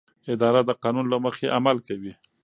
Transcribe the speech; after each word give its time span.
اداره 0.33 0.61
د 0.65 0.71
قانون 0.83 1.05
له 1.13 1.17
مخې 1.25 1.53
عمل 1.57 1.77
کوي. 1.87 2.13